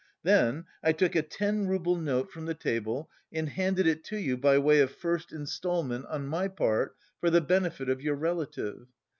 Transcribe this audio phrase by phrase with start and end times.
[0.23, 4.35] Then I took a ten rouble note from the table and handed it to you
[4.35, 8.87] by way of first instalment on my part for the benefit of your relative.